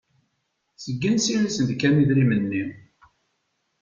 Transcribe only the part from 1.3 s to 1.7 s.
i